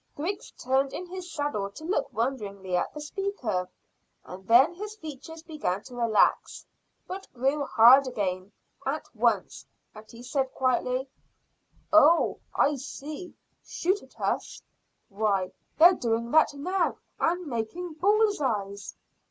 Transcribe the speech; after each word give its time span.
Griggs 0.15 0.49
turned 0.57 0.93
in 0.93 1.05
his 1.05 1.31
saddle 1.31 1.69
to 1.69 1.83
look 1.85 2.11
wonderingly 2.11 2.75
at 2.75 2.91
the 2.91 2.99
speaker, 2.99 3.69
and 4.25 4.47
then 4.47 4.73
his 4.73 4.95
features 4.95 5.43
began 5.43 5.83
to 5.83 5.93
relax, 5.95 6.65
but 7.07 7.31
grew 7.35 7.63
hard 7.67 8.07
again 8.07 8.51
at 8.83 9.05
once, 9.15 9.63
and 9.93 10.09
he 10.09 10.23
said 10.23 10.51
quietly 10.55 11.07
"Oh, 11.93 12.39
I 12.55 12.77
see 12.77 13.35
shoot 13.63 14.01
at 14.01 14.19
us. 14.19 14.63
Why, 15.07 15.51
they're 15.77 15.93
doing 15.93 16.31
that 16.31 16.55
now, 16.55 16.97
and 17.19 17.45
making 17.45 17.93
bulls' 18.01 18.41
eyes." 18.41 18.95